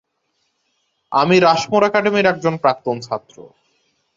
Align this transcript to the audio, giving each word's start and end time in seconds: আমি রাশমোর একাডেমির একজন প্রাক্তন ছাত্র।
আমি 1.11 1.35
রাশমোর 1.39 1.83
একাডেমির 1.85 2.29
একজন 2.31 2.53
প্রাক্তন 2.63 2.95
ছাত্র। 3.01 3.35